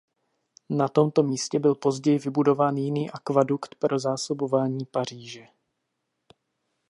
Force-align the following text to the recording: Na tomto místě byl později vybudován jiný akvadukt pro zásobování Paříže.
Na 0.69 0.87
tomto 0.89 1.23
místě 1.23 1.59
byl 1.59 1.75
později 1.75 2.19
vybudován 2.19 2.77
jiný 2.77 3.11
akvadukt 3.11 3.75
pro 3.75 3.99
zásobování 3.99 4.85
Paříže. 4.85 5.47